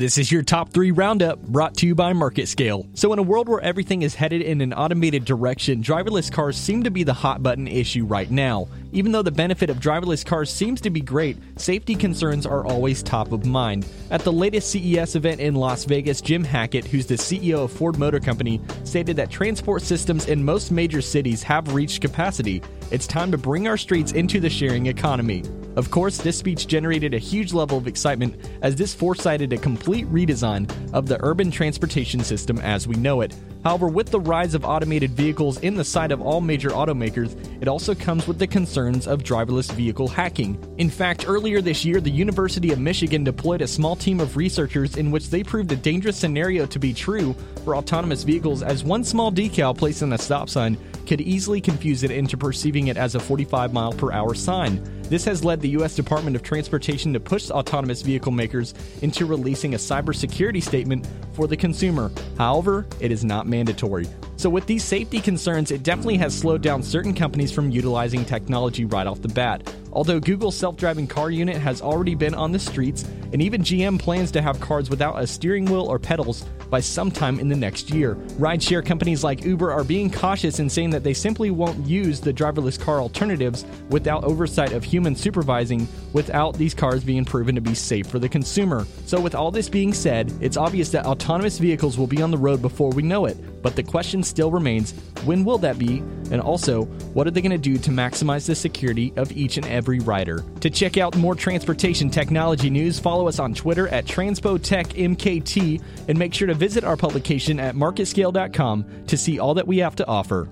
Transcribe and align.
This 0.00 0.16
is 0.16 0.32
your 0.32 0.42
top 0.42 0.70
three 0.70 0.92
roundup 0.92 1.42
brought 1.42 1.74
to 1.74 1.86
you 1.86 1.94
by 1.94 2.14
Market 2.14 2.48
Scale. 2.48 2.86
So, 2.94 3.12
in 3.12 3.18
a 3.18 3.22
world 3.22 3.50
where 3.50 3.60
everything 3.60 4.00
is 4.00 4.14
headed 4.14 4.40
in 4.40 4.62
an 4.62 4.72
automated 4.72 5.26
direction, 5.26 5.82
driverless 5.82 6.32
cars 6.32 6.56
seem 6.56 6.82
to 6.84 6.90
be 6.90 7.04
the 7.04 7.12
hot 7.12 7.42
button 7.42 7.68
issue 7.68 8.06
right 8.06 8.30
now. 8.30 8.66
Even 8.92 9.12
though 9.12 9.20
the 9.20 9.30
benefit 9.30 9.68
of 9.68 9.76
driverless 9.76 10.24
cars 10.24 10.48
seems 10.48 10.80
to 10.80 10.88
be 10.88 11.02
great, 11.02 11.36
safety 11.60 11.94
concerns 11.94 12.46
are 12.46 12.64
always 12.64 13.02
top 13.02 13.30
of 13.30 13.44
mind. 13.44 13.86
At 14.10 14.22
the 14.22 14.32
latest 14.32 14.70
CES 14.70 15.16
event 15.16 15.38
in 15.38 15.54
Las 15.54 15.84
Vegas, 15.84 16.22
Jim 16.22 16.44
Hackett, 16.44 16.86
who's 16.86 17.04
the 17.04 17.16
CEO 17.16 17.64
of 17.64 17.70
Ford 17.70 17.98
Motor 17.98 18.20
Company, 18.20 18.58
stated 18.84 19.16
that 19.16 19.28
transport 19.28 19.82
systems 19.82 20.28
in 20.28 20.42
most 20.42 20.70
major 20.70 21.02
cities 21.02 21.42
have 21.42 21.74
reached 21.74 22.00
capacity. 22.00 22.62
It's 22.90 23.06
time 23.06 23.30
to 23.32 23.36
bring 23.36 23.68
our 23.68 23.76
streets 23.76 24.12
into 24.12 24.40
the 24.40 24.48
sharing 24.48 24.86
economy. 24.86 25.42
Of 25.80 25.90
course, 25.90 26.18
this 26.18 26.36
speech 26.36 26.66
generated 26.66 27.14
a 27.14 27.18
huge 27.18 27.54
level 27.54 27.78
of 27.78 27.86
excitement 27.86 28.34
as 28.60 28.76
this 28.76 28.92
foresighted 28.92 29.54
a 29.54 29.56
complete 29.56 30.06
redesign 30.12 30.70
of 30.92 31.06
the 31.06 31.16
urban 31.24 31.50
transportation 31.50 32.20
system 32.20 32.58
as 32.58 32.86
we 32.86 32.96
know 32.96 33.22
it. 33.22 33.34
However, 33.64 33.88
with 33.88 34.10
the 34.10 34.20
rise 34.20 34.52
of 34.52 34.62
automated 34.62 35.12
vehicles 35.12 35.58
in 35.60 35.76
the 35.76 35.84
sight 35.84 36.12
of 36.12 36.20
all 36.20 36.42
major 36.42 36.68
automakers, 36.68 37.34
it 37.60 37.68
also 37.68 37.94
comes 37.94 38.26
with 38.26 38.38
the 38.38 38.46
concerns 38.46 39.06
of 39.06 39.22
driverless 39.22 39.70
vehicle 39.72 40.08
hacking. 40.08 40.58
In 40.78 40.88
fact, 40.88 41.26
earlier 41.28 41.60
this 41.60 41.84
year, 41.84 42.00
the 42.00 42.10
University 42.10 42.72
of 42.72 42.78
Michigan 42.78 43.22
deployed 43.22 43.60
a 43.60 43.66
small 43.66 43.96
team 43.96 44.20
of 44.20 44.36
researchers 44.36 44.96
in 44.96 45.10
which 45.10 45.30
they 45.30 45.42
proved 45.42 45.70
a 45.72 45.76
dangerous 45.76 46.16
scenario 46.16 46.66
to 46.66 46.78
be 46.78 46.94
true 46.94 47.34
for 47.64 47.76
autonomous 47.76 48.22
vehicles 48.22 48.62
as 48.62 48.82
one 48.82 49.04
small 49.04 49.30
decal 49.30 49.76
placed 49.76 50.02
on 50.02 50.12
a 50.12 50.18
stop 50.18 50.48
sign 50.48 50.78
could 51.06 51.20
easily 51.20 51.60
confuse 51.60 52.02
it 52.02 52.10
into 52.10 52.36
perceiving 52.36 52.86
it 52.86 52.96
as 52.96 53.14
a 53.14 53.20
45 53.20 53.72
mile 53.72 53.92
per 53.92 54.12
hour 54.12 54.34
sign. 54.34 54.82
This 55.02 55.24
has 55.24 55.44
led 55.44 55.60
the 55.60 55.70
U.S. 55.70 55.96
Department 55.96 56.36
of 56.36 56.42
Transportation 56.42 57.12
to 57.12 57.20
push 57.20 57.50
autonomous 57.50 58.00
vehicle 58.00 58.30
makers 58.30 58.74
into 59.02 59.26
releasing 59.26 59.74
a 59.74 59.76
cybersecurity 59.76 60.62
statement 60.62 61.06
for 61.32 61.48
the 61.48 61.56
consumer. 61.56 62.12
However, 62.38 62.86
it 63.00 63.10
is 63.10 63.24
not 63.24 63.48
mandatory. 63.48 64.06
So, 64.40 64.48
with 64.48 64.64
these 64.64 64.82
safety 64.82 65.20
concerns, 65.20 65.70
it 65.70 65.82
definitely 65.82 66.16
has 66.16 66.34
slowed 66.34 66.62
down 66.62 66.82
certain 66.82 67.12
companies 67.12 67.52
from 67.52 67.70
utilizing 67.70 68.24
technology 68.24 68.86
right 68.86 69.06
off 69.06 69.20
the 69.20 69.28
bat. 69.28 69.70
Although 69.92 70.20
Google's 70.20 70.56
self 70.56 70.76
driving 70.76 71.06
car 71.06 71.30
unit 71.30 71.56
has 71.56 71.82
already 71.82 72.14
been 72.14 72.34
on 72.34 72.52
the 72.52 72.58
streets, 72.58 73.04
and 73.32 73.42
even 73.42 73.62
GM 73.62 73.98
plans 73.98 74.30
to 74.32 74.42
have 74.42 74.60
cars 74.60 74.90
without 74.90 75.20
a 75.20 75.26
steering 75.26 75.64
wheel 75.64 75.86
or 75.86 75.98
pedals 75.98 76.44
by 76.68 76.80
sometime 76.80 77.40
in 77.40 77.48
the 77.48 77.56
next 77.56 77.90
year. 77.90 78.14
Rideshare 78.38 78.84
companies 78.84 79.24
like 79.24 79.44
Uber 79.44 79.72
are 79.72 79.84
being 79.84 80.10
cautious 80.10 80.60
in 80.60 80.70
saying 80.70 80.90
that 80.90 81.02
they 81.04 81.14
simply 81.14 81.50
won't 81.50 81.86
use 81.86 82.20
the 82.20 82.32
driverless 82.32 82.78
car 82.78 83.00
alternatives 83.00 83.64
without 83.88 84.24
oversight 84.24 84.72
of 84.72 84.84
human 84.84 85.16
supervising, 85.16 85.88
without 86.12 86.54
these 86.54 86.74
cars 86.74 87.02
being 87.02 87.24
proven 87.24 87.54
to 87.54 87.60
be 87.60 87.74
safe 87.74 88.06
for 88.06 88.18
the 88.18 88.28
consumer. 88.28 88.86
So, 89.06 89.20
with 89.20 89.34
all 89.34 89.50
this 89.50 89.68
being 89.68 89.92
said, 89.92 90.32
it's 90.40 90.56
obvious 90.56 90.90
that 90.90 91.06
autonomous 91.06 91.58
vehicles 91.58 91.98
will 91.98 92.06
be 92.06 92.22
on 92.22 92.30
the 92.30 92.38
road 92.38 92.62
before 92.62 92.90
we 92.90 93.02
know 93.02 93.26
it. 93.26 93.36
But 93.62 93.76
the 93.76 93.82
question 93.82 94.22
still 94.22 94.50
remains 94.50 94.92
when 95.24 95.44
will 95.44 95.58
that 95.58 95.78
be? 95.78 95.98
And 96.30 96.40
also, 96.40 96.84
what 97.12 97.26
are 97.26 97.30
they 97.30 97.42
going 97.42 97.50
to 97.50 97.58
do 97.58 97.76
to 97.76 97.90
maximize 97.90 98.46
the 98.46 98.54
security 98.54 99.12
of 99.16 99.32
each 99.32 99.56
and 99.56 99.66
every 99.66 99.89
rider? 99.98 100.44
To 100.60 100.70
check 100.70 100.96
out 100.96 101.16
more 101.16 101.34
transportation 101.34 102.08
technology 102.08 102.70
news, 102.70 102.98
follow 103.00 103.26
us 103.28 103.38
on 103.40 103.52
Twitter 103.52 103.88
at 103.88 104.04
TranspoTechMKT 104.04 105.82
and 106.08 106.18
make 106.18 106.32
sure 106.32 106.46
to 106.46 106.54
visit 106.54 106.84
our 106.84 106.96
publication 106.96 107.58
at 107.58 107.74
marketscale.com 107.74 109.04
to 109.08 109.16
see 109.16 109.38
all 109.38 109.54
that 109.54 109.66
we 109.66 109.78
have 109.78 109.96
to 109.96 110.06
offer. 110.06 110.48